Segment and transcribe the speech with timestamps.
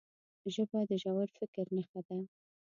[0.53, 2.17] ژبه د ژور فکر نښه ده